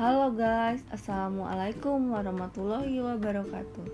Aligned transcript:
Halo 0.00 0.32
guys, 0.32 0.80
Assalamualaikum 0.88 2.16
warahmatullahi 2.16 3.04
wabarakatuh. 3.04 3.84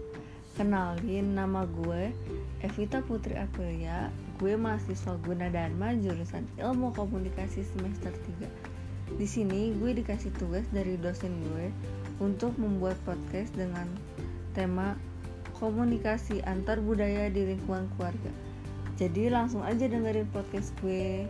Kenalin 0.54 1.34
nama 1.34 1.66
gue 1.66 2.14
Evita 2.62 3.02
Putri 3.02 3.34
Aprilia. 3.34 4.14
Gue 4.38 4.54
mahasiswa 4.54 5.18
Gunadarma 5.26 5.98
jurusan 5.98 6.46
Ilmu 6.62 6.94
Komunikasi 6.94 7.66
semester 7.66 8.14
3 8.38 9.18
Di 9.18 9.26
sini 9.26 9.74
gue 9.74 9.98
dikasih 9.98 10.30
tugas 10.38 10.62
dari 10.70 10.94
dosen 10.94 11.42
gue 11.42 11.74
untuk 12.22 12.54
membuat 12.54 12.94
podcast 13.02 13.50
dengan 13.58 13.90
tema 14.54 14.94
komunikasi 15.58 16.38
antar 16.46 16.78
budaya 16.86 17.26
di 17.34 17.50
lingkungan 17.50 17.90
keluarga. 17.98 18.30
Jadi 18.94 19.26
langsung 19.26 19.66
aja 19.66 19.90
dengerin 19.90 20.30
podcast 20.30 20.70
gue. 20.78 21.26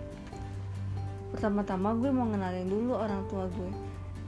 Pertama-tama 1.32 1.96
gue 1.96 2.12
mau 2.12 2.28
ngenalin 2.28 2.68
dulu 2.68 2.92
orang 2.92 3.24
tua 3.32 3.48
gue 3.56 3.85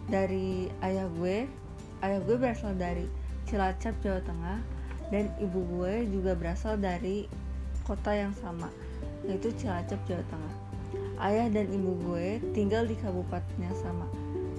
dari 0.09 0.73
ayah 0.83 1.07
gue. 1.21 1.47
Ayah 2.03 2.21
gue 2.25 2.37
berasal 2.41 2.75
dari 2.75 3.07
Cilacap 3.47 3.95
Jawa 4.03 4.21
Tengah. 4.25 4.59
Dan 5.09 5.33
ibu 5.41 5.65
gue 5.79 6.05
juga 6.13 6.37
berasal 6.37 6.77
dari 6.77 7.25
kota 7.85 8.13
yang 8.13 8.37
sama 8.37 8.69
yaitu 9.25 9.49
Cilacap 9.57 10.01
Jawa 10.05 10.25
Tengah. 10.29 10.55
Ayah 11.19 11.49
dan 11.49 11.67
ibu 11.73 11.97
gue 12.09 12.41
tinggal 12.53 12.85
di 12.85 12.97
kabupaten 13.01 13.57
yang 13.61 13.77
sama 13.81 14.05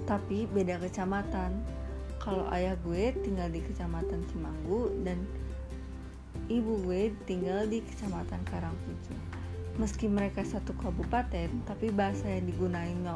tapi 0.09 0.49
beda 0.49 0.81
kecamatan. 0.81 1.53
Kalau 2.20 2.50
ayah 2.52 2.75
gue 2.84 3.13
tinggal 3.23 3.47
di 3.47 3.61
kecamatan 3.63 4.25
Cimanggu 4.27 4.91
dan 5.05 5.23
ibu 6.50 6.81
gue 6.84 7.13
tinggal 7.30 7.70
di 7.70 7.80
kecamatan 7.86 8.41
Karangpucung 8.50 9.22
meski 9.80 10.11
mereka 10.11 10.44
satu 10.44 10.75
kabupaten 10.75 11.47
tapi 11.63 11.88
bahasa 11.94 12.27
yang 12.27 12.52
digunakan 12.52 13.16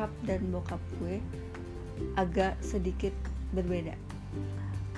nyokap 0.00 0.16
dan 0.24 0.40
bokap 0.48 0.80
gue 0.96 1.20
agak 2.16 2.56
sedikit 2.64 3.12
berbeda. 3.52 3.92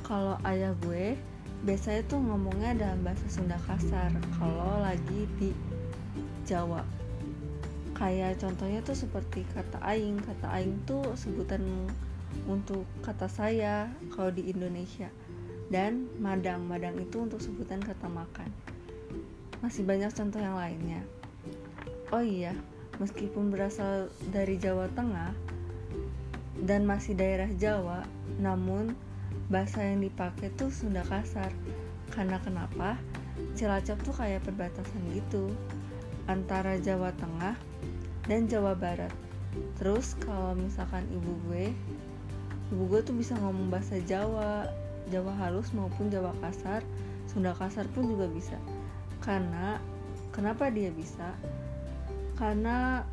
Kalau 0.07 0.39
ayah 0.47 0.79
gue 0.87 1.19
biasanya 1.67 2.07
tuh 2.07 2.23
ngomongnya 2.23 2.79
dalam 2.79 3.03
bahasa 3.03 3.27
Sunda 3.27 3.59
kasar 3.67 4.15
kalau 4.39 4.79
lagi 4.79 5.27
di 5.43 5.51
Jawa. 6.47 6.87
Kayak 7.99 8.39
contohnya 8.47 8.79
tuh 8.87 8.95
seperti 8.95 9.43
kata 9.51 9.83
aing 9.83 10.23
kata 10.23 10.47
aing 10.55 10.79
tuh 10.87 11.03
sebutan 11.19 11.67
untuk 12.47 12.87
kata 13.03 13.27
saya 13.27 13.91
kalau 14.15 14.31
di 14.31 14.55
Indonesia. 14.55 15.11
Dan 15.67 16.07
madang 16.23 16.63
madang 16.71 16.95
itu 17.03 17.27
untuk 17.27 17.43
sebutan 17.43 17.83
kata 17.83 18.07
makan. 18.07 18.55
Masih 19.67 19.83
banyak 19.83 20.15
contoh 20.15 20.39
yang 20.39 20.55
lainnya. 20.55 21.03
Oh 22.15 22.23
iya 22.23 22.55
meskipun 23.03 23.51
berasal 23.51 24.07
dari 24.31 24.55
Jawa 24.63 24.87
Tengah 24.95 25.35
dan 26.63 26.87
masih 26.87 27.19
daerah 27.19 27.51
Jawa, 27.59 28.07
namun 28.39 28.95
bahasa 29.51 29.83
yang 29.83 30.07
dipakai 30.07 30.55
tuh 30.55 30.71
Sunda 30.71 31.03
kasar. 31.03 31.51
Karena 32.15 32.39
kenapa? 32.39 32.95
Cilacap 33.59 33.99
tuh 34.07 34.15
kayak 34.15 34.47
perbatasan 34.47 35.03
gitu 35.11 35.51
antara 36.31 36.79
Jawa 36.79 37.11
Tengah 37.19 37.59
dan 38.31 38.47
Jawa 38.47 38.79
Barat. 38.79 39.11
Terus 39.83 40.15
kalau 40.23 40.55
misalkan 40.55 41.03
ibu 41.11 41.35
gue, 41.51 41.75
ibu 42.71 42.83
gue 42.87 43.01
tuh 43.03 43.17
bisa 43.19 43.35
ngomong 43.43 43.69
bahasa 43.69 43.99
Jawa, 44.07 44.71
Jawa 45.11 45.35
halus 45.43 45.75
maupun 45.75 46.07
Jawa 46.09 46.31
kasar, 46.39 46.87
Sunda 47.27 47.51
kasar 47.59 47.91
pun 47.91 48.07
juga 48.07 48.31
bisa. 48.31 48.57
Karena 49.19 49.83
kenapa 50.31 50.71
dia 50.71 50.95
bisa? 50.95 51.35
Karena 52.43 53.07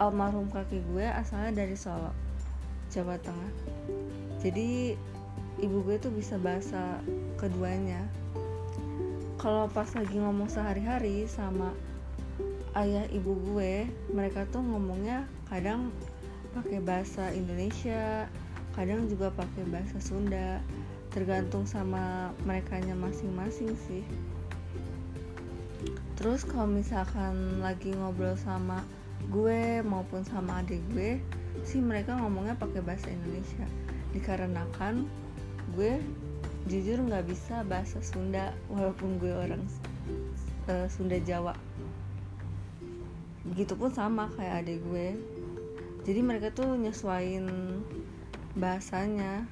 almarhum 0.00 0.48
kaki 0.48 0.80
gue 0.88 1.04
asalnya 1.04 1.52
dari 1.52 1.76
Solo 1.76 2.16
Jawa 2.88 3.20
Tengah. 3.20 3.52
Jadi 4.40 4.96
ibu 5.60 5.84
gue 5.84 6.00
tuh 6.00 6.08
bisa 6.08 6.40
bahasa 6.40 7.04
keduanya. 7.36 8.08
Kalau 9.36 9.68
pas 9.68 9.92
lagi 9.92 10.16
ngomong 10.16 10.48
sehari-hari 10.48 11.28
sama 11.28 11.76
ayah 12.72 13.04
ibu 13.12 13.36
gue 13.52 13.84
mereka 14.16 14.48
tuh 14.48 14.64
ngomongnya 14.64 15.28
kadang 15.52 15.92
pakai 16.56 16.80
bahasa 16.80 17.36
Indonesia 17.36 18.32
kadang 18.72 19.12
juga 19.12 19.28
pakai 19.36 19.68
bahasa 19.68 20.00
Sunda. 20.00 20.64
Tergantung 21.12 21.68
sama 21.68 22.32
mereka 22.48 22.80
masing-masing 22.80 23.76
sih 23.76 24.02
terus 26.14 26.46
kalau 26.46 26.70
misalkan 26.70 27.58
lagi 27.58 27.90
ngobrol 27.90 28.38
sama 28.38 28.86
gue 29.32 29.80
maupun 29.82 30.22
sama 30.22 30.60
adik 30.60 30.82
gue 30.92 31.18
sih 31.64 31.80
mereka 31.80 32.18
ngomongnya 32.18 32.58
pakai 32.58 32.82
bahasa 32.82 33.08
Indonesia. 33.08 33.64
Dikarenakan 34.12 35.06
gue 35.78 36.02
jujur 36.66 37.00
nggak 37.04 37.24
bisa 37.28 37.62
bahasa 37.64 38.02
Sunda 38.02 38.52
walaupun 38.68 39.22
gue 39.22 39.32
orang 39.32 39.62
uh, 40.66 40.86
Sunda 40.90 41.16
Jawa. 41.22 41.54
Begitupun 43.48 43.92
sama 43.92 44.28
kayak 44.34 44.66
adik 44.66 44.80
gue. 44.88 45.08
Jadi 46.04 46.20
mereka 46.20 46.52
tuh 46.52 46.76
nyesuain 46.76 47.48
bahasanya 48.58 49.48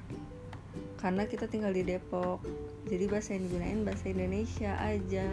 karena 1.01 1.25
kita 1.25 1.49
tinggal 1.49 1.73
di 1.73 1.81
Depok. 1.81 2.43
Jadi 2.87 3.03
bahasa 3.09 3.33
yang 3.33 3.47
digunain 3.49 3.79
bahasa 3.87 4.05
Indonesia 4.11 4.75
aja 4.77 5.27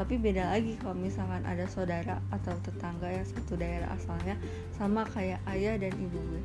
tapi 0.00 0.16
beda 0.16 0.56
lagi 0.56 0.80
kalau 0.80 0.96
misalkan 0.96 1.44
ada 1.44 1.68
saudara 1.68 2.24
atau 2.32 2.56
tetangga 2.64 3.04
yang 3.12 3.28
satu 3.28 3.52
daerah 3.60 3.92
asalnya 3.92 4.32
sama 4.72 5.04
kayak 5.12 5.36
ayah 5.52 5.76
dan 5.76 5.92
ibu 6.00 6.16
gue. 6.16 6.42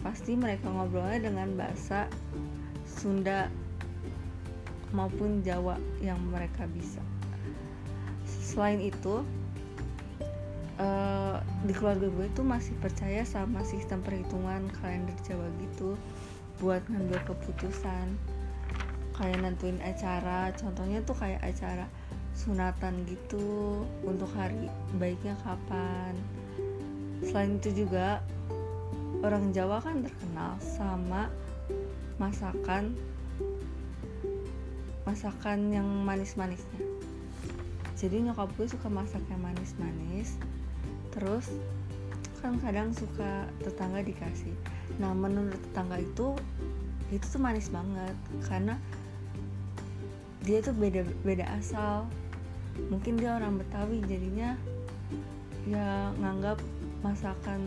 Pasti 0.00 0.32
mereka 0.32 0.72
ngobrolnya 0.72 1.28
dengan 1.28 1.60
bahasa 1.60 2.08
Sunda 2.88 3.52
maupun 4.96 5.44
Jawa 5.44 5.76
yang 6.00 6.16
mereka 6.32 6.64
bisa. 6.72 7.04
Selain 8.24 8.80
itu 8.80 9.28
uh, 10.80 11.36
di 11.68 11.76
keluarga 11.76 12.08
gue 12.08 12.32
itu 12.32 12.40
masih 12.40 12.72
percaya 12.80 13.28
sama 13.28 13.60
sistem 13.60 14.00
perhitungan 14.00 14.72
kalender 14.80 15.20
Jawa 15.28 15.52
gitu 15.68 16.00
buat 16.64 16.80
ngambil 16.88 17.28
keputusan. 17.28 18.16
Kayak 19.20 19.38
nentuin 19.44 19.76
acara 19.84 20.48
contohnya 20.56 21.04
tuh 21.04 21.12
kayak 21.20 21.44
acara 21.44 21.84
sunatan 22.40 23.04
gitu 23.04 23.84
untuk 24.00 24.32
hari 24.32 24.72
baiknya 24.96 25.36
kapan. 25.44 26.16
Selain 27.20 27.60
itu 27.60 27.84
juga 27.84 28.24
orang 29.20 29.52
Jawa 29.52 29.84
kan 29.84 30.00
terkenal 30.00 30.56
sama 30.64 31.28
masakan 32.16 32.96
masakan 35.04 35.68
yang 35.68 35.84
manis-manisnya. 35.84 36.80
Jadi 38.00 38.24
nyokap 38.24 38.48
gue 38.56 38.64
suka 38.64 38.88
masak 38.88 39.20
yang 39.28 39.44
manis-manis 39.44 40.40
terus 41.12 41.52
kan 42.40 42.56
kadang 42.64 42.96
suka 42.96 43.44
tetangga 43.60 44.00
dikasih. 44.00 44.56
Nah 44.96 45.12
menurut 45.12 45.60
tetangga 45.60 46.00
itu 46.00 46.32
itu 47.12 47.26
tuh 47.26 47.42
manis 47.42 47.68
banget 47.68 48.16
karena 48.48 48.80
dia 50.40 50.64
tuh 50.64 50.72
beda 50.72 51.04
beda 51.20 51.44
asal 51.60 52.08
mungkin 52.90 53.18
dia 53.18 53.36
orang 53.36 53.58
Betawi 53.58 54.02
jadinya 54.06 54.54
ya 55.68 56.10
nganggap 56.18 56.58
masakan 57.04 57.60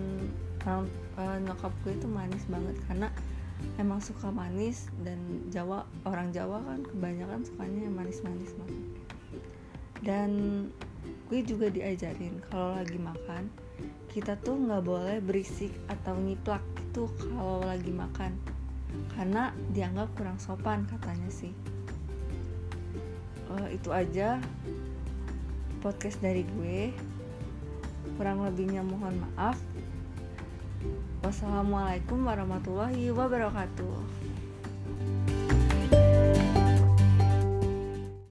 orang 0.63 0.87
uh, 1.19 1.37
nyokap 1.43 1.73
gue 1.83 1.93
itu 1.95 2.07
manis 2.07 2.43
banget. 2.47 2.75
Karena 2.87 3.07
emang 3.79 3.99
suka 4.03 4.31
manis 4.31 4.91
dan 5.03 5.19
Jawa 5.51 5.87
orang 6.07 6.31
Jawa 6.35 6.59
kan 6.63 6.81
kebanyakan 6.83 7.41
sukanya 7.45 7.79
yang 7.87 7.95
manis-manis 7.95 8.51
banget. 8.57 8.83
Dan 10.03 10.31
gue 11.31 11.39
juga 11.43 11.71
diajarin 11.71 12.43
kalau 12.51 12.75
lagi 12.75 12.99
makan 12.99 13.47
kita 14.13 14.37
tuh 14.45 14.53
nggak 14.53 14.85
boleh 14.85 15.17
berisik 15.25 15.73
atau 15.89 16.13
nyiplak 16.13 16.61
itu 16.77 17.09
kalau 17.33 17.65
lagi 17.65 17.89
makan. 17.89 18.37
Karena 19.17 19.49
dianggap 19.73 20.13
kurang 20.13 20.37
sopan 20.37 20.85
katanya 20.85 21.29
sih. 21.33 21.49
Uh, 23.49 23.69
itu 23.73 23.89
aja 23.89 24.37
podcast 25.83 26.23
dari 26.23 26.47
gue. 26.47 26.95
Kurang 28.15 28.47
lebihnya 28.47 28.79
mohon 28.79 29.19
maaf. 29.19 29.59
Wassalamualaikum 31.19 32.23
warahmatullahi 32.23 33.11
wabarakatuh 33.11 34.32